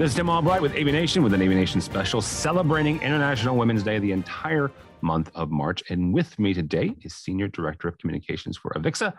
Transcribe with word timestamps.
This 0.00 0.12
is 0.12 0.16
Tim 0.16 0.30
Albright 0.30 0.62
with 0.62 0.74
AV 0.76 0.86
Nation 0.86 1.22
with 1.22 1.34
an 1.34 1.42
AV 1.42 1.50
Nation 1.50 1.78
special 1.78 2.22
celebrating 2.22 3.02
International 3.02 3.54
Women's 3.54 3.82
Day 3.82 3.98
the 3.98 4.12
entire 4.12 4.70
month 5.02 5.30
of 5.34 5.50
March. 5.50 5.82
And 5.90 6.14
with 6.14 6.38
me 6.38 6.54
today 6.54 6.94
is 7.02 7.14
Senior 7.14 7.48
Director 7.48 7.86
of 7.86 7.98
Communications 7.98 8.56
for 8.56 8.70
Avixa, 8.70 9.12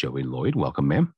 Joé 0.00 0.24
Lloyd. 0.24 0.54
Welcome, 0.54 0.86
ma'am. 0.86 1.12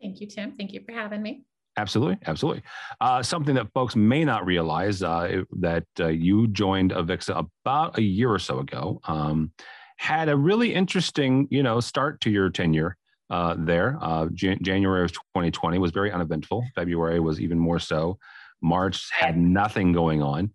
Thank 0.00 0.20
you, 0.20 0.28
Tim. 0.28 0.52
Thank 0.56 0.72
you 0.72 0.82
for 0.86 0.92
having 0.92 1.20
me. 1.20 1.46
Absolutely, 1.76 2.16
absolutely. 2.26 2.62
Uh, 3.00 3.24
something 3.24 3.56
that 3.56 3.72
folks 3.74 3.96
may 3.96 4.24
not 4.24 4.46
realize 4.46 5.02
uh, 5.02 5.42
that 5.58 5.86
uh, 5.98 6.06
you 6.06 6.46
joined 6.46 6.92
Avixa 6.92 7.48
about 7.64 7.98
a 7.98 8.02
year 8.02 8.30
or 8.30 8.38
so 8.38 8.60
ago. 8.60 9.00
Um, 9.08 9.50
had 9.96 10.28
a 10.28 10.36
really 10.36 10.72
interesting, 10.72 11.48
you 11.50 11.64
know, 11.64 11.80
start 11.80 12.20
to 12.20 12.30
your 12.30 12.50
tenure 12.50 12.96
uh, 13.30 13.56
there. 13.58 13.98
Uh, 14.00 14.28
Jan- 14.32 14.62
January 14.62 15.04
of 15.04 15.12
2020 15.12 15.78
was 15.78 15.90
very 15.90 16.12
uneventful. 16.12 16.64
February 16.76 17.18
was 17.18 17.40
even 17.40 17.58
more 17.58 17.80
so. 17.80 18.16
March 18.64 19.10
had 19.12 19.36
nothing 19.36 19.92
going 19.92 20.22
on. 20.22 20.50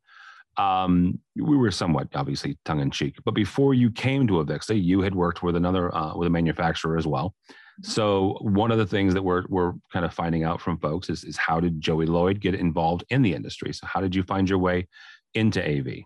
Um, 0.57 1.19
we 1.35 1.55
were 1.55 1.71
somewhat 1.71 2.09
obviously 2.15 2.57
tongue 2.65 2.81
in 2.81 2.91
cheek, 2.91 3.15
but 3.23 3.33
before 3.33 3.73
you 3.73 3.89
came 3.91 4.27
to 4.27 4.43
Avixa, 4.43 4.83
you 4.83 5.01
had 5.01 5.15
worked 5.15 5.41
with 5.41 5.55
another 5.55 5.95
uh, 5.95 6.17
with 6.17 6.27
a 6.27 6.31
manufacturer 6.31 6.97
as 6.97 7.07
well. 7.07 7.33
So 7.81 8.37
one 8.41 8.71
of 8.71 8.77
the 8.77 8.85
things 8.85 9.13
that 9.13 9.23
we're 9.23 9.45
we're 9.47 9.73
kind 9.93 10.03
of 10.03 10.13
finding 10.13 10.43
out 10.43 10.59
from 10.59 10.77
folks 10.79 11.09
is 11.09 11.23
is 11.23 11.37
how 11.37 11.61
did 11.61 11.81
Joé 11.81 12.07
Lloyd 12.07 12.41
get 12.41 12.55
involved 12.55 13.05
in 13.09 13.21
the 13.21 13.33
industry? 13.33 13.73
So 13.73 13.87
how 13.87 14.01
did 14.01 14.13
you 14.13 14.23
find 14.23 14.49
your 14.49 14.59
way 14.59 14.87
into 15.33 15.63
AV? 15.63 16.03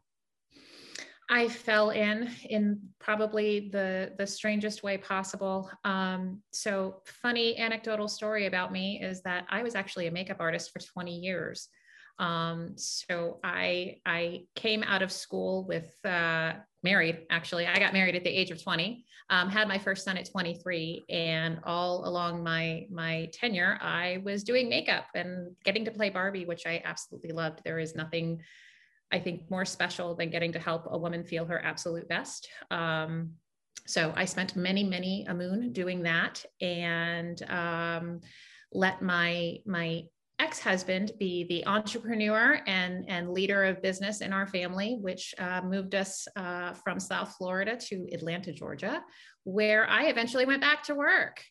I 1.30 1.48
fell 1.48 1.90
in 1.90 2.30
in 2.48 2.80
probably 3.00 3.70
the 3.72 4.14
the 4.20 4.28
strangest 4.28 4.84
way 4.84 4.98
possible. 4.98 5.72
Um, 5.84 6.44
so 6.52 7.02
funny 7.06 7.58
anecdotal 7.58 8.08
story 8.08 8.46
about 8.46 8.72
me 8.72 9.02
is 9.02 9.24
that 9.24 9.46
I 9.50 9.64
was 9.64 9.74
actually 9.74 10.08
a 10.08 10.12
makeup 10.12 10.38
artist 10.40 10.72
for 10.72 10.80
20 10.80 11.12
years. 11.18 11.70
Um, 12.20 12.74
so 12.78 13.40
I 13.44 13.98
I 14.06 14.44
came 14.56 14.84
out 14.84 15.02
of 15.02 15.12
school 15.12 15.66
with 15.66 15.94
uh, 16.06 16.54
married 16.84 17.26
actually. 17.30 17.68
I 17.68 17.80
got 17.80 17.94
married 17.94 18.16
at 18.16 18.24
the 18.24 18.30
age 18.30 18.52
of 18.52 18.62
20. 18.62 19.06
Um, 19.30 19.50
had 19.50 19.68
my 19.68 19.78
first 19.78 20.04
son 20.04 20.18
at 20.18 20.30
23, 20.30 21.06
and 21.10 21.60
all 21.64 22.08
along 22.08 22.44
my 22.44 22.86
my 22.92 23.30
tenure, 23.34 23.80
I 23.82 24.22
was 24.24 24.44
doing 24.44 24.70
makeup 24.70 25.06
and 25.16 25.56
getting 25.64 25.86
to 25.86 25.92
play 25.92 26.10
Barbie, 26.10 26.46
which 26.46 26.68
I 26.68 26.82
absolutely 26.86 27.32
loved. 27.32 27.62
There 27.64 27.80
is 27.80 27.96
nothing 27.96 28.42
I 29.14 29.20
think, 29.20 29.50
more 29.50 29.64
special 29.64 30.16
than 30.16 30.32
getting 30.32 30.52
to 30.54 30.60
help 30.60 30.88
a 30.90 30.98
woman 30.98 31.24
feel 31.24 31.46
her 31.46 31.64
absolute 31.64 32.10
best. 32.10 32.50
Um, 32.72 33.34
so 33.86 34.12
I 34.16 34.26
spent 34.26 34.56
many, 34.56 34.84
many 34.84 35.26
a 35.30 35.36
moon 35.36 35.72
doing 35.72 36.02
that, 36.04 36.44
and 36.60 37.40
um, 37.50 38.22
let 38.72 39.02
my 39.04 39.58
my 39.66 40.06
ex-husband 40.40 41.12
be 41.20 41.46
the 41.46 41.66
entrepreneur 41.68 42.60
and 42.68 43.06
and 43.08 43.32
leader 43.32 43.64
of 43.64 43.82
business 43.82 44.22
in 44.22 44.34
our 44.34 44.48
family, 44.48 44.98
which 45.02 45.34
uh, 45.40 45.62
moved 45.64 45.96
us 45.96 46.28
uh, 46.36 46.74
from 46.74 47.00
South 47.00 47.36
Florida 47.38 47.78
to 47.78 48.08
Atlanta, 48.12 48.52
Georgia, 48.52 49.04
where 49.44 49.88
I 49.90 50.06
eventually 50.06 50.46
went 50.46 50.62
back 50.62 50.84
to 50.84 50.96
work. 50.96 51.42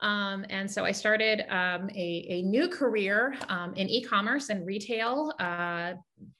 Um, 0.00 0.44
and 0.50 0.70
so 0.70 0.84
I 0.84 0.92
started 0.92 1.40
um, 1.48 1.88
a, 1.94 2.26
a, 2.28 2.42
new 2.42 2.68
career 2.68 3.34
um, 3.48 3.72
in 3.76 3.88
e-commerce 3.88 4.50
and 4.50 4.66
retail, 4.66 5.32
uh, 5.40 5.94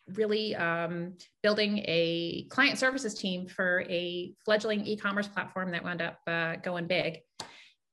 really 0.09 0.55
um, 0.57 1.15
building 1.43 1.79
a 1.87 2.47
client 2.51 2.79
services 2.79 3.15
team 3.15 3.47
for 3.47 3.83
a 3.89 4.35
fledgling 4.45 4.85
e-commerce 4.85 5.27
platform 5.27 5.71
that 5.71 5.83
wound 5.83 6.03
up 6.03 6.19
uh, 6.27 6.57
going 6.57 6.87
big. 6.87 7.21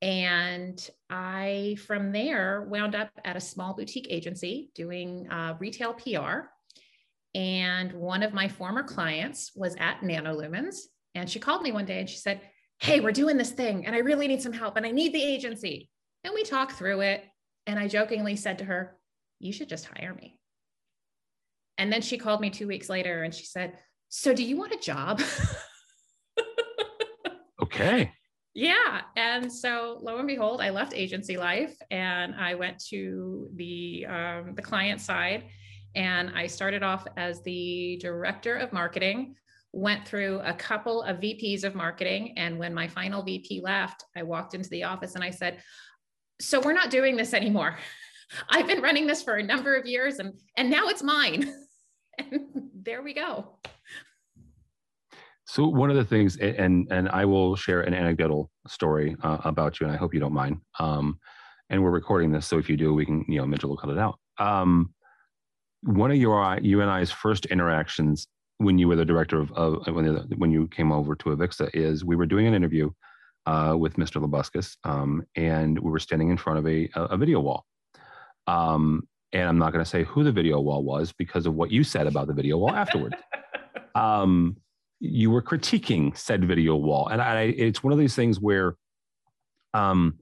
And 0.04 0.86
I, 1.10 1.78
from 1.88 2.12
there, 2.12 2.68
wound 2.70 2.94
up 2.94 3.10
at 3.24 3.38
a 3.38 3.42
small 3.42 3.74
boutique 3.74 4.08
agency 4.10 4.70
doing 4.76 5.30
uh, 5.32 5.56
retail 5.60 5.94
PR. 5.94 6.50
And 7.34 7.94
one 7.94 8.22
of 8.22 8.34
my 8.34 8.50
former 8.50 8.84
clients 8.84 9.54
was 9.56 9.78
at 9.80 10.02
Nanolumens. 10.02 10.76
And 11.16 11.30
she 11.30 11.40
called 11.40 11.62
me 11.62 11.72
one 11.72 11.86
day 11.86 12.02
and 12.02 12.10
she 12.10 12.18
said, 12.18 12.42
hey, 12.80 13.00
we're 13.00 13.14
doing 13.14 13.38
this 13.38 13.52
thing 13.52 13.86
and 13.86 13.96
I 13.96 14.00
really 14.00 14.28
need 14.28 14.42
some 14.42 14.52
help 14.52 14.76
and 14.76 14.86
I 14.86 14.92
need 14.92 15.14
the 15.14 15.24
agency. 15.24 15.90
And 16.26 16.34
we 16.34 16.44
talked 16.44 16.74
through 16.74 17.00
it. 17.00 17.24
And 17.66 17.80
I 17.80 17.88
jokingly 17.88 18.36
said 18.36 18.58
to 18.58 18.66
her, 18.66 18.98
you 19.40 19.54
should 19.54 19.70
just 19.70 19.86
hire 19.86 20.14
me. 20.14 20.38
And 21.78 21.94
then 21.94 22.02
she 22.02 22.18
called 22.18 22.42
me 22.42 22.50
two 22.50 22.68
weeks 22.68 22.90
later 22.90 23.24
and 23.24 23.34
she 23.34 23.46
said, 23.46 23.78
so 24.10 24.34
do 24.34 24.44
you 24.44 24.58
want 24.58 24.74
a 24.74 24.78
job? 24.78 25.22
okay. 27.64 28.12
Yeah. 28.54 29.02
And 29.16 29.52
so 29.52 30.00
lo 30.02 30.18
and 30.18 30.28
behold, 30.28 30.62
I 30.62 30.70
left 30.70 30.94
agency 30.94 31.38
life 31.38 31.76
and 31.90 32.36
I 32.36 32.54
went 32.54 32.80
to 32.90 33.50
the 33.56 34.06
um, 34.08 34.54
the 34.56 34.62
client 34.62 35.02
side 35.02 35.46
and 35.96 36.32
I 36.36 36.48
started 36.48 36.84
off 36.84 37.06
as 37.18 37.42
the 37.42 37.98
director 38.02 38.56
of 38.56 38.72
marketing 38.72 39.36
went 39.72 40.08
through 40.08 40.40
a 40.44 40.54
couple 40.54 41.02
of 41.02 41.18
VPs 41.18 41.64
of 41.64 41.74
marketing. 41.74 42.36
And 42.38 42.60
when 42.60 42.74
my 42.74 42.88
final 42.88 43.24
VP 43.24 43.62
left, 43.62 44.06
I 44.16 44.22
walked 44.22 44.54
into 44.54 44.70
the 44.70 44.84
office 44.84 45.16
and 45.16 45.24
I 45.24 45.32
said, 45.32 45.62
So 46.40 46.60
we're 46.60 46.74
not 46.74 46.92
doing 46.92 47.16
this 47.16 47.34
anymore. 47.34 47.78
I've 48.50 48.68
been 48.68 48.82
running 48.82 49.08
this 49.08 49.22
for 49.22 49.36
a 49.36 49.44
number 49.44 49.76
of 49.76 49.86
years 49.86 50.20
and, 50.20 50.34
and 50.58 50.70
now 50.70 50.88
it's 50.88 51.04
mine. 51.04 51.54
and 52.18 52.70
there 52.74 53.02
we 53.02 53.14
go. 53.14 53.58
So 55.54 55.68
one 55.68 55.92
of 55.92 55.96
the 55.96 56.04
things, 56.04 56.36
and 56.38 56.88
and 56.90 57.08
I 57.10 57.26
will 57.26 57.56
share 57.56 57.82
an 57.82 57.94
anecdotal 57.94 58.50
story 58.68 59.16
uh, 59.22 59.38
about 59.44 59.80
you, 59.80 59.86
and 59.86 59.96
I 59.96 60.00
hope 60.00 60.12
you 60.12 60.20
don't 60.20 60.34
mind. 60.34 60.58
Um, 60.80 61.20
and 61.70 61.84
we're 61.84 61.92
recording 61.92 62.32
this, 62.32 62.48
so 62.48 62.58
if 62.58 62.68
you 62.68 62.76
do, 62.76 62.92
we 62.92 63.06
can, 63.06 63.24
you 63.28 63.38
know, 63.38 63.46
Mitchell 63.46 63.70
will 63.70 63.78
cut 63.78 63.92
it 63.92 64.00
out. 64.00 64.18
Um, 64.40 64.96
one 65.84 66.10
of 66.10 66.18
your 66.18 66.58
you 66.60 66.82
and 66.82 66.90
I's 66.90 67.12
first 67.12 67.46
interactions 67.46 68.28
when 68.58 68.80
you 68.80 68.88
were 68.88 68.96
the 68.96 69.06
director 69.06 69.40
of, 69.40 69.52
of 69.52 69.94
when, 69.94 70.06
the, 70.06 70.28
when 70.38 70.50
you 70.50 70.68
came 70.70 70.92
over 70.92 71.14
to 71.18 71.26
Avixa 71.26 71.70
is 71.76 72.04
we 72.04 72.16
were 72.16 72.26
doing 72.26 72.48
an 72.48 72.56
interview 72.56 72.90
uh, 73.46 73.76
with 73.78 73.94
Mr. 73.98 74.20
Labuskes, 74.20 74.78
um, 74.86 75.22
and 75.36 75.78
we 75.78 75.92
were 75.92 76.00
standing 76.00 76.32
in 76.32 76.38
front 76.38 76.58
of 76.58 76.66
a, 76.66 76.90
a 76.96 77.16
video 77.16 77.40
wall. 77.40 77.68
Um, 78.48 79.08
and 79.32 79.48
I'm 79.48 79.60
not 79.60 79.72
going 79.72 79.86
to 79.86 79.90
say 79.90 80.04
who 80.04 80.24
the 80.24 80.32
video 80.32 80.60
wall 80.62 80.84
was 80.84 81.14
because 81.14 81.46
of 81.46 81.54
what 81.54 81.70
you 81.70 81.84
said 81.84 82.08
about 82.08 82.26
the 82.26 82.34
video 82.34 82.58
wall 82.58 82.72
afterwards. 82.72 83.18
um, 83.94 84.58
you 85.04 85.30
were 85.30 85.42
critiquing 85.42 86.18
said 86.18 86.46
video 86.46 86.76
wall, 86.76 87.08
and 87.08 87.22
I, 87.22 87.42
it's 87.44 87.84
one 87.84 87.92
of 87.92 88.00
these 88.00 88.16
things 88.16 88.40
where 88.40 88.76
um, 89.74 90.20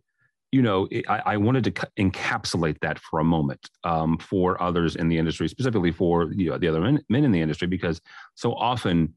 you 0.52 0.62
know, 0.62 0.88
I, 1.08 1.22
I, 1.26 1.38
wanted 1.38 1.64
to 1.64 1.72
encapsulate 1.98 2.78
that 2.82 3.00
for 3.00 3.20
a 3.20 3.24
moment 3.24 3.70
um, 3.86 4.18
for 4.18 4.62
others 4.62 4.98
in 4.98 5.08
the 5.08 5.18
industry, 5.18 5.48
specifically 5.48 5.92
for 5.92 6.32
you 6.34 6.50
know, 6.50 6.58
the 6.58 6.68
other 6.68 6.82
men, 6.82 7.02
men, 7.10 7.24
in 7.24 7.32
the 7.32 7.42
industry, 7.42 7.68
because 7.68 8.02
so 8.36 8.54
often 8.54 9.14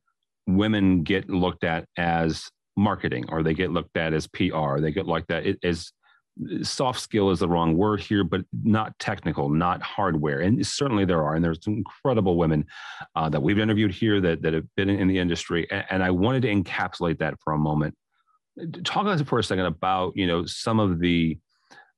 women 0.47 1.03
get 1.03 1.29
looked 1.29 1.65
at 1.65 1.87
as 1.97 2.51
marketing 2.77 3.25
or 3.29 3.43
they 3.43 3.55
get 3.55 3.71
looked 3.71 3.97
at 3.97 4.13
as 4.13 4.27
PR. 4.29 4.79
They 4.79 4.93
get 4.93 5.07
looked 5.07 5.31
at 5.31 5.45
as 5.65 5.93
soft 6.63 7.01
skill 7.01 7.31
is 7.31 7.39
the 7.39 7.49
wrong 7.49 7.77
word 7.77 8.01
here, 8.01 8.25
but 8.25 8.43
not 8.65 8.99
technical, 8.99 9.49
not 9.49 9.81
hardware. 9.83 10.41
And 10.41 10.67
certainly 10.67 11.05
there 11.05 11.23
are, 11.23 11.35
and 11.35 11.45
there's 11.45 11.63
some 11.63 11.75
incredible 11.75 12.37
women 12.37 12.67
uh, 13.15 13.29
that 13.29 13.43
we've 13.43 13.59
interviewed 13.59 13.93
here 13.93 14.21
that, 14.21 14.43
that 14.43 14.53
have 14.53 14.67
been 14.75 14.91
in 14.91 15.07
the 15.07 15.19
industry. 15.19 15.67
And, 15.71 15.85
and 15.91 16.03
I 16.03 16.11
wanted 16.11 16.43
to 16.43 16.49
encapsulate 16.49 17.19
that 17.19 17.35
for 17.43 17.53
a 17.53 17.59
moment 17.59 17.95
talk 18.85 19.07
us 19.07 19.23
for 19.23 19.39
a 19.39 19.45
second 19.45 19.67
about 19.67 20.17
you 20.17 20.27
know 20.27 20.45
some 20.45 20.79
of 20.79 21.01
the, 21.01 21.39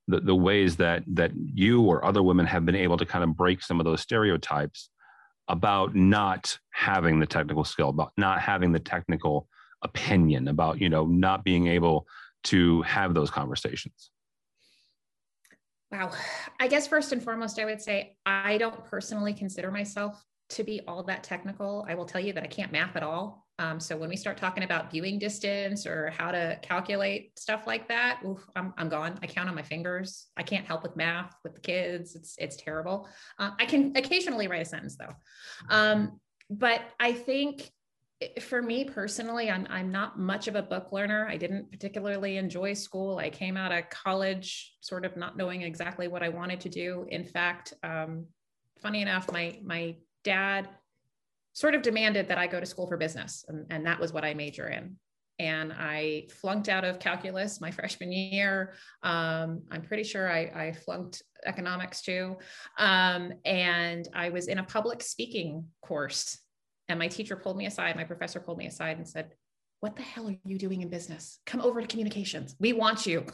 the 0.07 0.19
the, 0.21 0.35
ways 0.35 0.75
that 0.77 1.03
that 1.07 1.31
you 1.35 1.81
or 1.83 2.03
other 2.03 2.23
women 2.23 2.45
have 2.45 2.65
been 2.65 2.75
able 2.75 2.97
to 2.97 3.05
kind 3.05 3.23
of 3.23 3.35
break 3.35 3.61
some 3.61 3.79
of 3.79 3.85
those 3.85 4.01
stereotypes 4.01 4.89
about 5.47 5.95
not 5.95 6.57
having 6.71 7.19
the 7.19 7.25
technical 7.25 7.63
skill 7.63 7.89
about 7.89 8.11
not 8.17 8.41
having 8.41 8.71
the 8.71 8.79
technical 8.79 9.47
opinion 9.83 10.47
about 10.47 10.81
you 10.81 10.89
know 10.89 11.05
not 11.05 11.43
being 11.43 11.67
able 11.67 12.07
to 12.43 12.81
have 12.83 13.13
those 13.13 13.29
conversations 13.29 14.11
wow 15.91 16.11
i 16.59 16.67
guess 16.67 16.87
first 16.87 17.11
and 17.11 17.23
foremost 17.23 17.59
i 17.59 17.65
would 17.65 17.81
say 17.81 18.15
i 18.25 18.57
don't 18.57 18.85
personally 18.85 19.33
consider 19.33 19.71
myself 19.71 20.23
to 20.49 20.63
be 20.63 20.81
all 20.87 21.03
that 21.03 21.23
technical 21.23 21.85
i 21.87 21.95
will 21.95 22.05
tell 22.05 22.21
you 22.21 22.33
that 22.33 22.43
i 22.43 22.47
can't 22.47 22.71
math 22.71 22.95
at 22.95 23.03
all 23.03 23.47
um, 23.59 23.79
so 23.79 23.97
when 23.97 24.09
we 24.09 24.15
start 24.15 24.37
talking 24.37 24.63
about 24.63 24.91
viewing 24.91 25.17
distance 25.17 25.87
or 25.87 26.11
how 26.11 26.31
to 26.31 26.59
calculate 26.61 27.37
stuff 27.39 27.65
like 27.65 27.87
that, 27.87 28.19
oof, 28.23 28.47
I'm, 28.55 28.71
I'm 28.77 28.87
gone. 28.87 29.17
I 29.23 29.27
count 29.27 29.49
on 29.49 29.55
my 29.55 29.63
fingers. 29.63 30.27
I 30.37 30.43
can't 30.43 30.65
help 30.65 30.83
with 30.83 30.95
math 30.95 31.33
with 31.43 31.55
the 31.55 31.61
kids. 31.61 32.15
It's, 32.15 32.35
it's 32.37 32.55
terrible. 32.55 33.09
Uh, 33.39 33.51
I 33.59 33.65
can 33.65 33.95
occasionally 33.95 34.47
write 34.47 34.61
a 34.61 34.65
sentence 34.65 34.95
though. 34.95 35.13
Um, 35.69 36.19
but 36.51 36.81
I 36.99 37.13
think 37.13 37.71
for 38.41 38.61
me 38.61 38.83
personally, 38.83 39.51
I'm, 39.51 39.67
I'm 39.69 39.91
not 39.91 40.17
much 40.17 40.47
of 40.47 40.55
a 40.55 40.61
book 40.61 40.91
learner. 40.91 41.27
I 41.27 41.37
didn't 41.37 41.71
particularly 41.71 42.37
enjoy 42.37 42.73
school. 42.73 43.19
I 43.19 43.29
came 43.29 43.55
out 43.55 43.71
of 43.71 43.89
college 43.89 44.75
sort 44.81 45.05
of 45.05 45.15
not 45.15 45.37
knowing 45.37 45.61
exactly 45.61 46.07
what 46.07 46.23
I 46.23 46.29
wanted 46.29 46.59
to 46.61 46.69
do. 46.69 47.05
In 47.09 47.23
fact, 47.23 47.73
um, 47.83 48.25
funny 48.81 49.01
enough, 49.01 49.31
my, 49.31 49.59
my 49.63 49.95
dad 50.23 50.67
sort 51.53 51.75
of 51.75 51.83
demanded 51.83 52.27
that 52.29 52.37
I 52.37 52.47
go 52.47 52.59
to 52.59 52.65
school 52.65 52.87
for 52.87 52.97
business. 52.97 53.45
And, 53.47 53.65
and 53.69 53.85
that 53.85 53.99
was 53.99 54.13
what 54.13 54.25
I 54.25 54.33
major 54.33 54.67
in. 54.67 54.97
and 55.39 55.71
I 55.71 56.27
flunked 56.41 56.69
out 56.69 56.83
of 56.83 56.99
calculus 56.99 57.61
my 57.61 57.69
freshman 57.77 58.11
year. 58.11 58.73
Um, 59.03 59.61
I'm 59.71 59.83
pretty 59.83 60.03
sure 60.03 60.31
I, 60.31 60.39
I 60.55 60.71
flunked 60.73 61.21
economics 61.45 62.01
too. 62.01 62.37
Um, 62.79 63.33
and 63.45 64.07
I 64.13 64.29
was 64.29 64.47
in 64.47 64.57
a 64.57 64.63
public 64.63 65.03
speaking 65.03 65.65
course, 65.81 66.39
and 66.89 66.99
my 66.99 67.07
teacher 67.07 67.35
pulled 67.35 67.57
me 67.57 67.65
aside, 67.65 67.95
my 67.95 68.03
professor 68.03 68.39
pulled 68.39 68.57
me 68.57 68.67
aside 68.67 68.97
and 68.97 69.07
said, 69.07 69.31
What 69.79 69.95
the 69.95 70.03
hell 70.03 70.29
are 70.29 70.35
you 70.43 70.57
doing 70.57 70.81
in 70.81 70.89
business? 70.89 71.39
Come 71.45 71.61
over 71.61 71.81
to 71.81 71.87
communications. 71.87 72.55
We 72.59 72.73
want 72.73 73.05
you. 73.05 73.25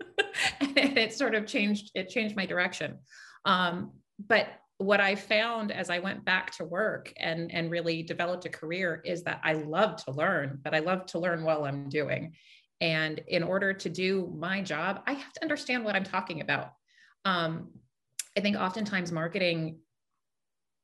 and 0.60 0.98
it 0.98 1.12
sort 1.12 1.34
of 1.34 1.46
changed, 1.46 1.90
it 1.94 2.08
changed 2.08 2.36
my 2.36 2.46
direction. 2.46 2.98
Um, 3.44 3.92
but 4.28 4.48
what 4.78 5.00
I 5.00 5.14
found 5.14 5.72
as 5.72 5.90
I 5.90 5.98
went 5.98 6.24
back 6.24 6.56
to 6.56 6.64
work 6.64 7.12
and, 7.18 7.52
and 7.52 7.70
really 7.70 8.02
developed 8.02 8.46
a 8.46 8.48
career 8.48 9.02
is 9.04 9.22
that 9.24 9.40
I 9.44 9.52
love 9.52 10.02
to 10.04 10.12
learn, 10.12 10.58
but 10.64 10.74
I 10.74 10.78
love 10.78 11.04
to 11.06 11.18
learn 11.18 11.44
while 11.44 11.64
I'm 11.64 11.90
doing. 11.90 12.32
And 12.80 13.20
in 13.28 13.42
order 13.42 13.74
to 13.74 13.88
do 13.90 14.34
my 14.38 14.62
job, 14.62 15.02
I 15.06 15.12
have 15.12 15.32
to 15.34 15.42
understand 15.42 15.84
what 15.84 15.96
I'm 15.96 16.04
talking 16.04 16.40
about. 16.40 16.72
Um, 17.26 17.68
I 18.36 18.40
think 18.40 18.56
oftentimes 18.56 19.12
marketing 19.12 19.80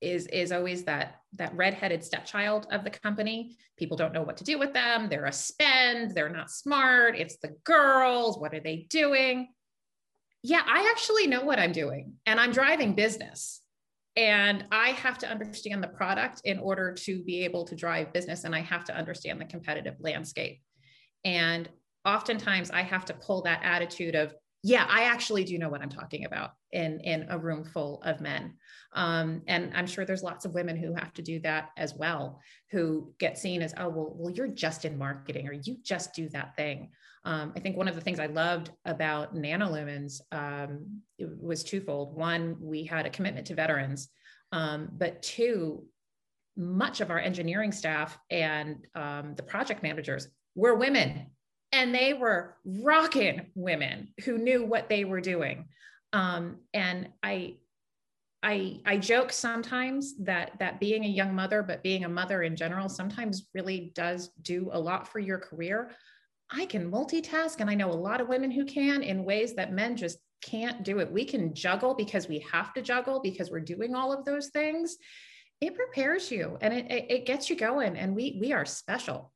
is 0.02 0.26
is 0.26 0.52
always 0.52 0.84
that 0.84 1.22
that 1.36 1.54
redheaded 1.54 2.04
stepchild 2.04 2.66
of 2.70 2.84
the 2.84 2.90
company. 2.90 3.56
People 3.76 3.96
don't 3.96 4.12
know 4.12 4.22
what 4.22 4.36
to 4.38 4.44
do 4.44 4.58
with 4.58 4.72
them. 4.72 5.08
They're 5.08 5.26
a 5.26 5.32
spend. 5.32 6.12
They're 6.12 6.28
not 6.28 6.50
smart. 6.50 7.16
It's 7.16 7.36
the 7.38 7.56
girls. 7.64 8.38
What 8.38 8.54
are 8.54 8.60
they 8.60 8.86
doing? 8.88 9.48
Yeah, 10.42 10.62
I 10.64 10.92
actually 10.94 11.26
know 11.26 11.44
what 11.44 11.58
I'm 11.58 11.72
doing, 11.72 12.14
and 12.24 12.38
I'm 12.38 12.52
driving 12.52 12.94
business 12.94 13.62
and 14.16 14.64
I 14.72 14.90
have 14.90 15.18
to 15.18 15.28
understand 15.28 15.82
the 15.82 15.88
product 15.88 16.40
in 16.44 16.58
order 16.58 16.92
to 16.92 17.22
be 17.22 17.44
able 17.44 17.64
to 17.66 17.76
drive 17.76 18.12
business, 18.12 18.44
and 18.44 18.54
I 18.54 18.60
have 18.60 18.84
to 18.84 18.96
understand 18.96 19.40
the 19.40 19.44
competitive 19.44 19.96
landscape. 20.00 20.62
And 21.24 21.68
oftentimes, 22.04 22.70
I 22.70 22.82
have 22.82 23.04
to 23.06 23.14
pull 23.14 23.42
that 23.42 23.60
attitude 23.62 24.14
of, 24.14 24.34
yeah, 24.66 24.84
I 24.90 25.04
actually 25.04 25.44
do 25.44 25.58
know 25.58 25.68
what 25.68 25.80
I'm 25.80 25.88
talking 25.88 26.24
about 26.24 26.50
in, 26.72 26.98
in 26.98 27.26
a 27.30 27.38
room 27.38 27.62
full 27.62 28.02
of 28.02 28.20
men. 28.20 28.54
Um, 28.94 29.42
and 29.46 29.70
I'm 29.76 29.86
sure 29.86 30.04
there's 30.04 30.24
lots 30.24 30.44
of 30.44 30.54
women 30.54 30.76
who 30.76 30.92
have 30.92 31.14
to 31.14 31.22
do 31.22 31.38
that 31.40 31.68
as 31.76 31.94
well, 31.94 32.40
who 32.72 33.14
get 33.20 33.38
seen 33.38 33.62
as, 33.62 33.72
oh, 33.78 33.88
well, 33.88 34.12
well, 34.16 34.32
you're 34.32 34.48
just 34.48 34.84
in 34.84 34.98
marketing 34.98 35.46
or 35.46 35.52
you 35.52 35.76
just 35.84 36.14
do 36.14 36.28
that 36.30 36.56
thing. 36.56 36.90
Um, 37.24 37.52
I 37.54 37.60
think 37.60 37.76
one 37.76 37.86
of 37.86 37.94
the 37.94 38.00
things 38.00 38.18
I 38.18 38.26
loved 38.26 38.72
about 38.84 39.36
Nanolumens 39.36 40.20
um, 40.32 41.00
was 41.20 41.62
twofold. 41.62 42.16
One, 42.16 42.56
we 42.60 42.82
had 42.82 43.06
a 43.06 43.10
commitment 43.10 43.46
to 43.46 43.54
veterans, 43.54 44.08
um, 44.50 44.88
but 44.90 45.22
two, 45.22 45.84
much 46.56 47.00
of 47.00 47.12
our 47.12 47.20
engineering 47.20 47.70
staff 47.70 48.19
and 48.32 48.84
um, 48.96 49.36
the 49.36 49.44
project 49.44 49.84
managers 49.84 50.26
were 50.56 50.74
women, 50.74 51.26
and 51.76 51.94
they 51.94 52.14
were 52.14 52.56
rocking 52.64 53.46
women 53.55 54.08
who 54.25 54.38
knew 54.38 54.64
what 54.64 54.88
they 54.88 55.05
were 55.05 55.20
doing. 55.20 55.67
Um, 56.14 56.61
and 56.73 57.11
I, 57.23 57.56
I, 58.43 58.81
I 58.87 58.96
joke 58.96 59.31
sometimes 59.31 60.14
that 60.20 60.52
that 60.58 60.81
being 60.81 61.05
a 61.05 61.08
young 61.08 61.34
mother, 61.34 61.62
but 61.62 61.82
being 61.82 62.05
a 62.05 62.08
mother 62.08 62.43
in 62.44 62.56
general, 62.56 62.88
sometimes 62.88 63.49
really 63.55 63.93
does 63.94 64.31
do 64.40 64.70
a 64.73 64.81
lot 64.81 65.06
for 65.06 65.19
your 65.19 65.38
career. 65.38 65.90
I 66.50 66.64
can 66.64 66.90
multitask, 66.90 67.61
and 67.61 67.69
I 67.69 67.75
know 67.75 67.90
a 67.90 68.05
lot 68.08 68.20
of 68.20 68.29
women 68.29 68.50
who 68.50 68.64
can 68.64 69.02
in 69.02 69.25
ways 69.25 69.55
that 69.55 69.72
men 69.72 69.96
just 69.96 70.19
can't 70.43 70.82
do 70.82 71.00
it. 71.00 71.12
We 71.12 71.25
can 71.26 71.55
juggle 71.55 71.94
because 71.94 72.29
we 72.29 72.38
have 72.50 72.72
to 72.75 72.82
juggle 72.82 73.20
because 73.20 73.50
we're 73.50 73.61
doing 73.61 73.94
all 73.94 74.12
of 74.12 74.25
those 74.25 74.49
things. 74.49 74.96
It 75.61 75.75
prepares 75.75 76.31
you 76.31 76.56
and 76.61 76.72
it, 76.72 76.90
it, 76.90 77.06
it 77.11 77.26
gets 77.26 77.50
you 77.50 77.56
going, 77.56 77.96
and 77.99 78.14
we 78.14 78.38
we 78.40 78.52
are 78.55 78.64
special. 78.64 79.32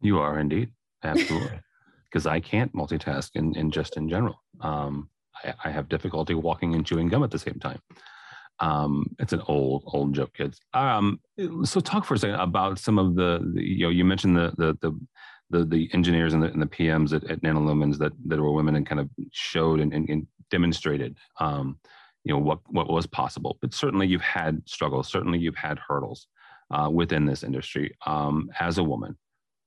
You 0.00 0.18
are 0.18 0.38
indeed, 0.38 0.70
absolutely, 1.04 1.60
because 2.10 2.26
I 2.26 2.40
can't 2.40 2.72
multitask 2.74 3.30
in, 3.34 3.56
in 3.56 3.70
just 3.70 3.96
in 3.96 4.08
general. 4.08 4.42
Um, 4.60 5.08
I, 5.44 5.54
I 5.64 5.70
have 5.70 5.88
difficulty 5.88 6.34
walking 6.34 6.74
and 6.74 6.86
chewing 6.86 7.08
gum 7.08 7.24
at 7.24 7.30
the 7.30 7.38
same 7.38 7.58
time. 7.60 7.80
Um, 8.60 9.06
it's 9.18 9.32
an 9.32 9.42
old 9.48 9.82
old 9.86 10.14
joke, 10.14 10.34
kids. 10.34 10.60
Um, 10.72 11.20
so 11.64 11.80
talk 11.80 12.04
for 12.04 12.14
a 12.14 12.18
second 12.18 12.38
about 12.38 12.78
some 12.78 12.98
of 12.98 13.16
the, 13.16 13.40
the 13.54 13.62
you 13.62 13.86
know 13.86 13.90
you 13.90 14.04
mentioned 14.04 14.36
the 14.36 14.52
the 14.56 14.76
the 14.80 14.98
the, 15.52 15.64
the 15.64 15.90
engineers 15.92 16.32
and 16.32 16.42
the, 16.42 16.48
and 16.48 16.60
the 16.60 16.66
PMs 16.66 17.12
at, 17.12 17.30
at 17.30 17.42
Nanolumens 17.42 17.98
that, 17.98 18.12
that 18.26 18.40
were 18.40 18.52
women 18.52 18.74
and 18.74 18.86
kind 18.86 19.00
of 19.00 19.08
showed 19.30 19.80
and, 19.80 19.92
and, 19.92 20.08
and 20.08 20.26
demonstrated, 20.50 21.16
um, 21.38 21.78
you 22.24 22.32
know, 22.32 22.40
what, 22.40 22.60
what 22.68 22.88
was 22.88 23.06
possible. 23.06 23.58
But 23.60 23.74
certainly 23.74 24.06
you've 24.06 24.22
had 24.22 24.62
struggles. 24.64 25.08
Certainly 25.08 25.40
you've 25.40 25.56
had 25.56 25.78
hurdles 25.78 26.26
uh, 26.70 26.88
within 26.90 27.26
this 27.26 27.42
industry 27.42 27.94
um, 28.06 28.50
as 28.58 28.78
a 28.78 28.82
woman. 28.82 29.16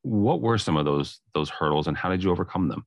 What 0.06 0.40
were 0.40 0.60
some 0.60 0.78
of 0.78 0.86
those 0.86 1.20
those 1.34 1.50
hurdles, 1.50 1.88
and 1.88 1.98
how 1.98 2.10
did 2.10 2.24
you 2.24 2.30
overcome 2.30 2.68
them? 2.68 2.86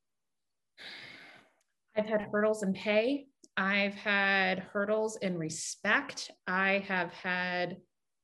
I've 1.96 2.06
had 2.06 2.20
hurdles 2.20 2.62
in 2.62 2.72
pay. 2.72 3.26
I've 3.56 3.94
had 3.94 4.60
hurdles 4.60 5.16
in 5.16 5.36
respect. 5.36 6.30
I 6.46 6.84
have 6.86 7.12
had 7.12 7.78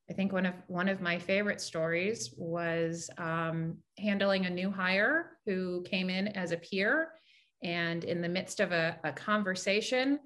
I 0.09 0.13
think 0.13 0.31
one 0.31 0.45
of 0.45 0.53
one 0.67 0.87
of 0.87 1.01
my 1.01 1.19
favorite 1.19 1.59
stories 1.59 2.33
was 2.37 3.09
um, 3.17 3.79
handling 3.97 4.45
a 4.45 4.49
new 4.49 4.71
hire 4.71 5.31
who 5.45 5.83
came 5.83 6.09
in 6.09 6.29
as 6.29 6.53
a 6.53 6.57
peer, 6.57 7.09
and 7.63 8.05
in 8.05 8.21
the 8.21 8.29
midst 8.29 8.61
of 8.61 8.71
a, 8.71 8.97
a 9.03 9.11
conversation, 9.11 10.19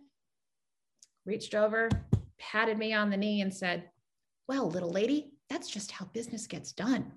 reached 1.25 1.56
over, 1.56 1.89
patted 2.38 2.77
me 2.77 2.94
on 2.94 3.10
the 3.10 3.18
knee, 3.18 3.42
and 3.42 3.51
said, 3.51 3.89
"Well, 4.48 4.69
little 4.69 4.92
lady, 4.92 5.31
that's 5.50 5.71
just 5.71 5.89
how 5.89 6.06
business 6.13 6.45
gets 6.45 6.71
done," 6.71 7.13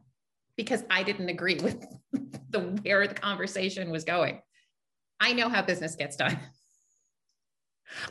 because 0.57 0.85
I 0.91 1.03
didn't 1.03 1.29
agree 1.29 1.57
with 1.57 1.85
the 2.51 2.61
where 2.83 3.07
the 3.07 3.15
conversation 3.15 3.91
was 3.91 4.05
going. 4.05 4.41
I 5.21 5.33
know 5.33 5.49
how 5.49 5.63
business 5.63 5.95
gets 5.95 6.17
done. 6.17 6.39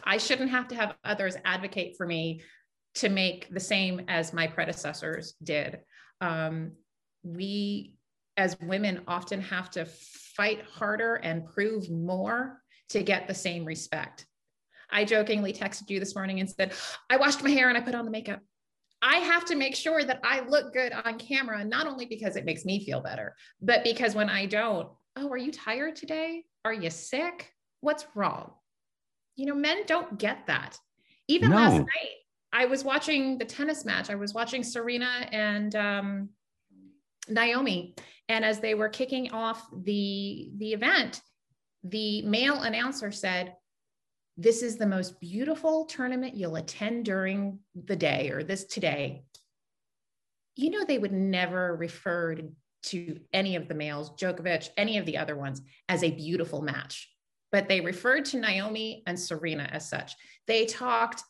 I 0.04 0.18
shouldn't 0.18 0.52
have 0.52 0.68
to 0.70 0.76
have 0.76 0.96
others 1.04 1.36
advocate 1.44 1.96
for 1.98 2.06
me 2.06 2.42
to 2.96 3.10
make 3.10 3.54
the 3.54 3.60
same 3.60 4.06
as 4.08 4.34
my 4.34 4.48
predecessors 4.48 5.34
did. 5.44 5.80
Um, 6.20 6.74
we, 7.24 7.94
as 8.38 8.58
women, 8.62 9.02
often 9.08 9.42
have 9.42 9.70
to 9.72 9.86
fight 9.86 10.64
harder 10.64 11.16
and 11.16 11.46
prove 11.46 11.90
more 11.90 12.62
to 12.90 13.02
get 13.02 13.28
the 13.28 13.34
same 13.34 13.66
respect. 13.66 14.26
I 14.90 15.06
jokingly 15.06 15.54
texted 15.54 15.90
you 15.90 16.00
this 16.00 16.16
morning 16.16 16.40
and 16.40 16.50
said, 16.50 16.74
I 17.10 17.18
washed 17.18 17.44
my 17.44 17.50
hair 17.50 17.70
and 17.70 17.78
I 17.78 17.82
put 17.82 17.96
on 17.96 18.06
the 18.06 18.12
makeup. 18.12 18.42
I 19.02 19.18
have 19.18 19.46
to 19.46 19.56
make 19.56 19.76
sure 19.76 20.04
that 20.04 20.20
I 20.24 20.42
look 20.42 20.74
good 20.74 20.92
on 20.92 21.18
camera, 21.18 21.64
not 21.66 21.88
only 21.88 22.06
because 22.06 22.36
it 22.36 22.46
makes 22.46 22.66
me 22.66 22.86
feel 22.86 23.02
better, 23.02 23.36
but 23.62 23.84
because 23.84 24.14
when 24.14 24.30
I 24.30 24.46
don't, 24.46 24.90
oh, 25.16 25.30
are 25.30 25.38
you 25.38 25.52
tired 25.52 25.96
today? 25.96 26.46
Are 26.64 26.74
you 26.74 26.90
sick? 26.90 27.52
What's 27.82 28.06
wrong? 28.16 28.52
You 29.36 29.48
know, 29.48 29.56
men 29.56 29.86
don't 29.88 30.20
get 30.20 30.46
that. 30.48 30.78
Even 31.28 31.50
no. 31.50 31.56
last 31.56 31.80
night, 31.80 32.16
I 32.54 32.66
was 32.66 32.84
watching 32.84 33.38
the 33.38 33.46
tennis 33.46 33.86
match. 33.86 34.10
I 34.10 34.16
was 34.16 34.34
watching 34.34 34.64
Serena 34.64 35.28
and 35.32 35.76
um, 35.76 36.30
Naomi, 37.28 37.96
and 38.30 38.46
as 38.46 38.60
they 38.60 38.76
were 38.76 38.90
kicking 38.90 39.32
off 39.32 39.66
the 39.84 40.52
the 40.58 40.74
event, 40.74 41.22
the 41.84 42.22
male 42.24 42.62
announcer 42.62 43.12
said, 43.12 43.56
"This 44.42 44.62
is 44.64 44.78
the 44.78 44.88
most 44.88 45.20
beautiful 45.20 45.86
tournament 45.86 46.36
you'll 46.36 46.56
attend 46.56 47.06
during 47.06 47.60
the 47.76 47.96
day, 47.96 48.30
or 48.30 48.44
this 48.44 48.66
today." 48.66 49.24
You 50.56 50.70
know, 50.70 50.84
they 50.84 50.98
would 50.98 51.14
never 51.14 51.76
refer 51.76 52.36
to 52.84 53.20
any 53.32 53.56
of 53.56 53.68
the 53.68 53.76
males, 53.76 54.12
Djokovic, 54.12 54.70
any 54.76 54.98
of 54.98 55.06
the 55.06 55.18
other 55.18 55.36
ones, 55.36 55.62
as 55.88 56.04
a 56.04 56.12
beautiful 56.12 56.62
match 56.62 57.12
but 57.52 57.68
they 57.68 57.82
referred 57.82 58.26
to 58.26 58.40
Naomi 58.40 59.04
and 59.06 59.20
Serena 59.20 59.64
as 59.72 59.88
such. 59.88 60.14
They 60.48 60.66
talked 60.66 61.24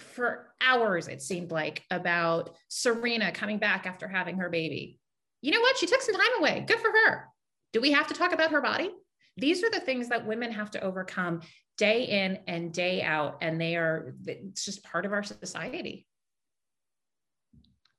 for 0.00 0.52
hours, 0.60 1.08
it 1.08 1.22
seemed 1.22 1.50
like, 1.50 1.84
about 1.90 2.56
Serena 2.68 3.32
coming 3.32 3.58
back 3.58 3.86
after 3.86 4.08
having 4.08 4.38
her 4.38 4.50
baby. 4.50 4.98
You 5.42 5.52
know 5.52 5.60
what? 5.60 5.76
She 5.76 5.86
took 5.86 6.02
some 6.02 6.14
time 6.14 6.38
away. 6.38 6.64
Good 6.66 6.80
for 6.80 6.90
her. 6.90 7.26
Do 7.72 7.80
we 7.80 7.92
have 7.92 8.08
to 8.08 8.14
talk 8.14 8.32
about 8.32 8.50
her 8.50 8.60
body? 8.60 8.90
These 9.36 9.62
are 9.62 9.70
the 9.70 9.80
things 9.80 10.08
that 10.08 10.26
women 10.26 10.50
have 10.52 10.70
to 10.72 10.82
overcome 10.82 11.42
day 11.78 12.04
in 12.04 12.38
and 12.46 12.72
day 12.72 13.02
out. 13.02 13.38
And 13.40 13.60
they 13.60 13.76
are, 13.76 14.14
it's 14.26 14.64
just 14.64 14.82
part 14.82 15.04
of 15.04 15.12
our 15.12 15.22
society. 15.22 16.06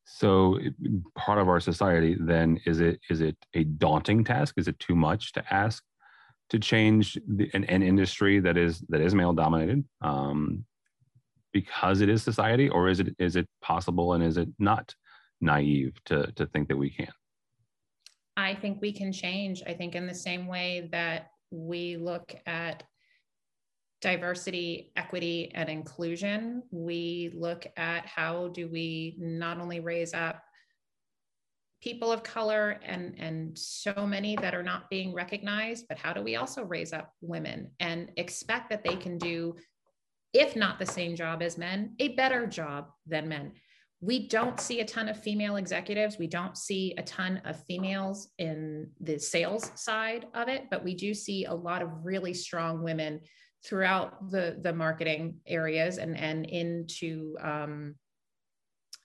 So 0.06 0.58
part 1.18 1.38
of 1.38 1.50
our 1.50 1.60
society 1.60 2.16
then 2.20 2.60
is 2.66 2.80
it 2.80 3.00
is 3.10 3.20
it 3.22 3.36
a 3.54 3.66
daunting 3.66 4.24
task? 4.24 4.56
Is 4.58 4.68
it 4.68 4.80
too 4.80 4.96
much 4.96 5.34
to 5.34 5.54
ask 5.54 5.84
to 6.50 6.60
change 6.60 7.20
the, 7.28 7.52
an, 7.54 7.66
an 7.66 7.84
industry 7.84 8.40
that 8.40 8.56
is 8.56 8.80
that 8.88 9.02
is 9.02 9.14
male 9.14 9.34
dominated? 9.34 9.84
Um, 10.02 10.66
because 11.52 12.02
it 12.02 12.08
is 12.10 12.24
society, 12.24 12.70
or 12.70 12.88
is 12.88 13.02
it 13.02 13.16
is 13.20 13.36
it 13.36 13.48
possible 13.62 14.14
and 14.14 14.24
is 14.24 14.38
it 14.38 14.48
not 14.58 14.96
naive 15.42 15.94
to 16.06 16.32
to 16.32 16.46
think 16.48 16.70
that 16.70 16.78
we 16.78 16.90
can? 16.90 17.12
I 18.38 18.56
think 18.56 18.82
we 18.82 18.94
can 18.94 19.12
change. 19.12 19.62
I 19.68 19.74
think 19.74 19.94
in 19.94 20.08
the 20.08 20.16
same 20.16 20.48
way 20.48 20.88
that 20.94 21.32
we 21.52 21.98
look 21.98 22.34
at 22.46 22.84
diversity, 24.02 24.92
equity, 24.96 25.52
and 25.56 25.70
inclusion, 25.70 26.64
we 26.72 27.32
look 27.36 27.66
at 27.78 28.06
how 28.06 28.50
do 28.50 28.68
we 28.68 29.16
not 29.18 29.60
only 29.60 29.80
raise 29.80 30.14
up 30.14 30.44
people 31.82 32.12
of 32.12 32.24
color 32.24 32.80
and 32.84 33.14
and 33.20 33.58
so 33.58 33.94
many 34.06 34.36
that 34.36 34.56
are 34.56 34.64
not 34.64 34.90
being 34.90 35.14
recognized 35.14 35.86
but 35.88 35.98
how 35.98 36.12
do 36.12 36.24
we 36.24 36.36
also 36.36 36.64
raise 36.64 36.92
up 36.92 37.14
women 37.22 37.70
and 37.80 38.10
expect 38.18 38.70
that 38.70 38.84
they 38.84 38.96
can 38.96 39.18
do 39.18 39.56
if 40.34 40.56
not 40.56 40.80
the 40.80 40.86
same 40.86 41.16
job 41.16 41.42
as 41.42 41.58
men 41.58 41.94
a 42.00 42.10
better 42.10 42.46
job 42.46 42.88
than 43.06 43.28
men. 43.28 43.52
We 44.00 44.28
don't 44.28 44.60
see 44.60 44.80
a 44.82 44.86
ton 44.86 45.10
of 45.10 45.20
female 45.20 45.56
executives. 45.56 46.20
We 46.20 46.28
don't 46.28 46.56
see 46.56 46.94
a 47.00 47.04
ton 47.04 47.42
of 47.46 47.64
females 47.64 48.30
in 48.38 48.92
the 49.00 49.18
sales 49.18 49.72
side 49.76 50.26
of 50.34 50.50
it 50.50 50.66
but 50.72 50.84
we 50.84 50.96
do 50.96 51.14
see 51.14 51.46
a 51.46 51.54
lot 51.54 51.82
of 51.82 51.90
really 52.04 52.34
strong 52.34 52.84
women 52.84 53.22
throughout 53.68 54.32
the 54.32 54.58
the 54.62 54.74
marketing 54.74 55.36
areas 55.46 55.98
and 55.98 56.18
and 56.18 56.46
into 56.46 57.36
um, 57.42 57.96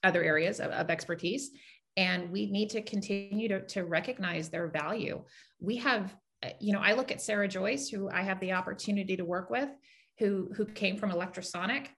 other 0.02 0.23
areas 0.23 0.61
of, 0.61 0.71
of 0.71 0.90
expertise. 0.90 1.50
And 1.97 2.31
we 2.31 2.50
need 2.50 2.71
to 2.71 2.81
continue 2.81 3.49
to, 3.49 3.66
to 3.66 3.85
recognize 3.85 4.49
their 4.49 4.69
value. 4.69 5.25
We 5.61 5.76
have 5.76 6.14
you 6.59 6.73
know 6.73 6.81
i 6.83 6.92
look 6.92 7.12
at 7.12 7.23
sarah 7.23 7.47
joyce 7.47 7.88
who 7.88 8.11
i 8.11 8.21
have 8.21 8.40
the 8.40 8.50
opportunity 8.50 9.16
to 9.16 9.25
work 9.25 9.49
with 9.49 9.69
who 10.19 10.50
who 10.57 10.64
came 10.64 10.97
from 10.97 11.11
electrosonic. 11.11 11.88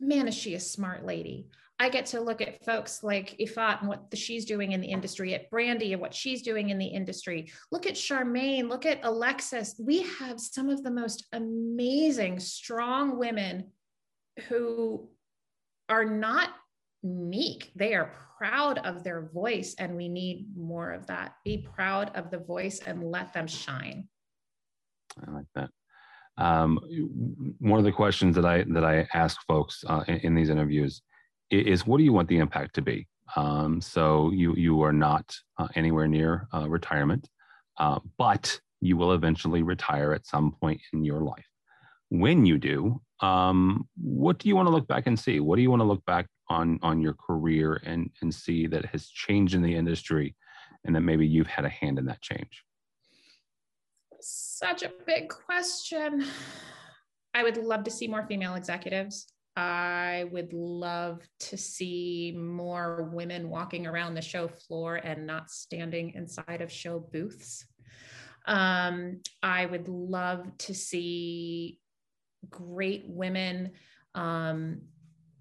Man 0.00 0.28
is 0.28 0.34
she 0.34 0.54
a 0.54 0.60
smart 0.60 1.04
lady 1.04 1.48
I 1.80 1.88
get 1.88 2.06
to 2.06 2.20
look 2.20 2.40
at 2.40 2.64
folks 2.64 3.02
like 3.02 3.36
Ifat 3.40 3.80
and 3.80 3.88
what 3.88 4.10
the, 4.10 4.16
she's 4.16 4.44
doing 4.44 4.72
in 4.72 4.80
the 4.80 4.86
industry, 4.86 5.34
at 5.34 5.50
Brandy 5.50 5.92
and 5.92 6.00
what 6.00 6.14
she's 6.14 6.42
doing 6.42 6.70
in 6.70 6.78
the 6.78 6.86
industry. 6.86 7.50
Look 7.72 7.86
at 7.86 7.94
Charmaine, 7.94 8.68
look 8.68 8.86
at 8.86 9.00
Alexis. 9.02 9.74
We 9.78 10.02
have 10.18 10.38
some 10.38 10.70
of 10.70 10.84
the 10.84 10.90
most 10.90 11.26
amazing, 11.32 12.38
strong 12.38 13.18
women 13.18 13.72
who 14.48 15.08
are 15.88 16.04
not 16.04 16.50
meek. 17.02 17.72
They 17.74 17.94
are 17.94 18.12
proud 18.38 18.78
of 18.78 19.02
their 19.02 19.28
voice, 19.34 19.74
and 19.78 19.96
we 19.96 20.08
need 20.08 20.46
more 20.56 20.92
of 20.92 21.06
that. 21.08 21.34
Be 21.44 21.66
proud 21.74 22.12
of 22.14 22.30
the 22.30 22.38
voice 22.38 22.80
and 22.86 23.10
let 23.10 23.32
them 23.32 23.48
shine. 23.48 24.08
I 25.26 25.30
like 25.30 25.46
that. 25.54 25.70
Um, 26.36 26.78
one 27.58 27.78
of 27.78 27.84
the 27.84 27.92
questions 27.92 28.34
that 28.36 28.44
I 28.44 28.64
that 28.70 28.84
I 28.84 29.06
ask 29.14 29.38
folks 29.46 29.84
uh, 29.86 30.02
in, 30.08 30.16
in 30.18 30.34
these 30.34 30.50
interviews 30.50 31.02
is 31.60 31.86
what 31.86 31.98
do 31.98 32.04
you 32.04 32.12
want 32.12 32.28
the 32.28 32.38
impact 32.38 32.74
to 32.74 32.82
be? 32.82 33.06
Um, 33.36 33.80
so 33.80 34.30
you 34.30 34.54
you 34.54 34.82
are 34.82 34.92
not 34.92 35.34
uh, 35.58 35.68
anywhere 35.74 36.06
near 36.06 36.48
uh, 36.54 36.68
retirement, 36.68 37.28
uh, 37.78 38.00
but 38.18 38.60
you 38.80 38.96
will 38.96 39.12
eventually 39.12 39.62
retire 39.62 40.12
at 40.12 40.26
some 40.26 40.52
point 40.52 40.80
in 40.92 41.04
your 41.04 41.22
life. 41.22 41.46
When 42.10 42.44
you 42.44 42.58
do, 42.58 43.00
um, 43.20 43.88
what 43.96 44.38
do 44.38 44.48
you 44.48 44.56
want 44.56 44.68
to 44.68 44.72
look 44.72 44.86
back 44.86 45.06
and 45.06 45.18
see? 45.18 45.40
What 45.40 45.56
do 45.56 45.62
you 45.62 45.70
want 45.70 45.80
to 45.80 45.86
look 45.88 46.04
back 46.04 46.26
on 46.48 46.78
on 46.82 47.00
your 47.00 47.14
career 47.14 47.80
and 47.84 48.10
and 48.20 48.32
see 48.34 48.66
that 48.66 48.84
has 48.86 49.08
changed 49.08 49.54
in 49.54 49.62
the 49.62 49.74
industry, 49.74 50.36
and 50.84 50.94
that 50.94 51.00
maybe 51.00 51.26
you've 51.26 51.46
had 51.46 51.64
a 51.64 51.70
hand 51.70 51.98
in 51.98 52.04
that 52.06 52.20
change? 52.20 52.64
Such 54.20 54.82
a 54.82 54.92
big 55.06 55.28
question. 55.28 56.24
I 57.34 57.42
would 57.42 57.56
love 57.56 57.84
to 57.84 57.90
see 57.90 58.06
more 58.06 58.24
female 58.26 58.54
executives. 58.54 59.26
I 59.56 60.26
would 60.32 60.52
love 60.52 61.20
to 61.40 61.56
see 61.56 62.34
more 62.36 63.10
women 63.12 63.48
walking 63.48 63.86
around 63.86 64.14
the 64.14 64.22
show 64.22 64.48
floor 64.48 64.96
and 64.96 65.26
not 65.26 65.50
standing 65.50 66.14
inside 66.14 66.60
of 66.60 66.72
show 66.72 66.98
booths. 66.98 67.64
Um, 68.46 69.20
I 69.42 69.66
would 69.66 69.88
love 69.88 70.46
to 70.58 70.74
see 70.74 71.78
great 72.50 73.04
women 73.06 73.72
um, 74.14 74.82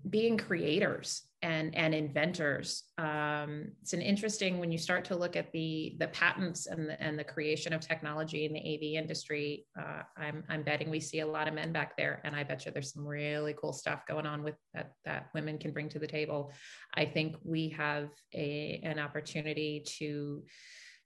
being 0.07 0.37
creators 0.37 1.23
and 1.43 1.75
and 1.75 1.93
inventors. 1.93 2.83
Um, 2.97 3.73
it's 3.81 3.91
an 3.91 4.01
interesting 4.01 4.59
when 4.59 4.71
you 4.71 4.77
start 4.77 5.03
to 5.05 5.15
look 5.15 5.35
at 5.35 5.51
the 5.51 5.95
the 5.99 6.07
patents 6.07 6.67
and 6.67 6.89
the, 6.89 7.01
and 7.03 7.19
the 7.19 7.23
creation 7.23 7.73
of 7.73 7.81
technology 7.81 8.45
in 8.45 8.53
the 8.53 8.59
AV 8.59 9.03
industry. 9.03 9.65
Uh, 9.77 10.03
I'm 10.17 10.43
I'm 10.49 10.63
betting 10.63 10.89
we 10.89 11.01
see 11.01 11.19
a 11.19 11.27
lot 11.27 11.49
of 11.49 11.53
men 11.53 11.73
back 11.73 11.97
there, 11.97 12.21
and 12.23 12.33
I 12.33 12.43
bet 12.43 12.65
you 12.65 12.71
there's 12.71 12.93
some 12.93 13.05
really 13.05 13.53
cool 13.59 13.73
stuff 13.73 14.07
going 14.07 14.25
on 14.25 14.41
with 14.41 14.55
that 14.73 14.93
that 15.03 15.27
women 15.35 15.59
can 15.59 15.71
bring 15.71 15.89
to 15.89 15.99
the 15.99 16.07
table. 16.07 16.53
I 16.95 17.05
think 17.05 17.35
we 17.43 17.69
have 17.77 18.09
a 18.33 18.79
an 18.83 18.97
opportunity 18.97 19.83
to 19.99 20.43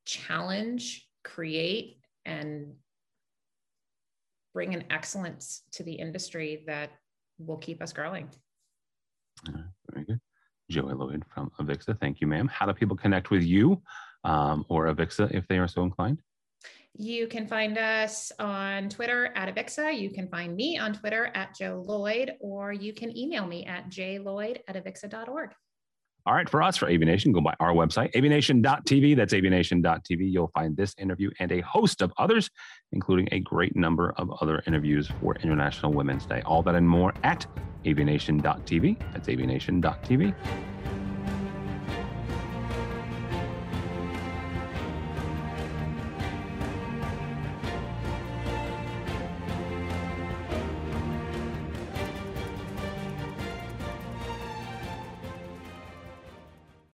challenge, 0.06 1.06
create, 1.24 1.98
and 2.25 2.75
bring 4.53 4.75
an 4.75 4.84
excellence 4.91 5.63
to 5.72 5.84
the 5.84 5.94
industry 5.94 6.63
that 6.67 6.91
will 7.39 7.58
keep 7.58 7.82
us 7.82 7.91
growing. 7.91 8.29
Joé 10.72 10.98
Lloyd 10.98 11.24
from 11.34 11.52
Avixa. 11.60 12.00
Thank 12.00 12.22
you, 12.22 12.28
ma'am. 12.28 12.48
How 12.48 12.66
do 12.66 12.74
people 12.74 12.96
connect 12.96 13.30
with 13.32 13.44
you 13.44 13.82
um, 14.24 14.66
or 14.70 14.86
Avixa 14.86 15.32
if 15.32 15.48
they 15.48 15.58
are 15.58 15.68
so 15.68 15.84
inclined? 15.84 16.22
You 17.00 17.28
can 17.28 17.48
find 17.48 17.78
us 17.78 18.32
on 18.40 18.90
Twitter 18.90 19.32
at 19.36 19.54
Avixa. 19.54 19.98
You 19.98 20.10
can 20.10 20.28
find 20.28 20.56
me 20.56 20.80
on 20.80 20.94
Twitter 20.94 21.32
at 21.36 21.56
Joe 21.56 21.84
Lloyd, 21.86 22.34
or 22.40 22.74
you 22.74 22.92
can 22.92 23.16
email 23.16 23.46
me 23.46 23.66
at 23.66 23.90
jlloyd 23.90 24.62
at 24.68 24.84
avixa.org. 24.84 25.52
All 26.28 26.34
right, 26.34 26.50
for 26.50 26.62
us, 26.62 26.76
for 26.76 26.88
AVNation, 26.88 27.32
go 27.32 27.40
by 27.40 27.54
our 27.62 27.72
website, 27.72 28.12
avnation.tv. 28.14 29.16
That's 29.16 29.34
avnation.tv. 29.34 30.30
You'll 30.30 30.50
find 30.50 30.76
this 30.76 30.94
interview 30.98 31.32
and 31.40 31.50
a 31.54 31.62
host 31.62 32.02
of 32.02 32.12
others, 32.18 32.50
including 32.92 33.30
a 33.32 33.40
great 33.40 33.78
number 33.78 34.12
of 34.18 34.30
other 34.42 34.62
interviews 34.68 35.10
for 35.22 35.38
International 35.38 35.94
Women's 35.94 36.26
Day. 36.26 36.42
All 36.46 36.62
that 36.64 36.76
and 36.76 36.88
more 36.88 37.14
at 37.24 37.46
avnation.tv. 37.86 39.00
That's 39.14 39.30
avnation.tv. 39.30 40.36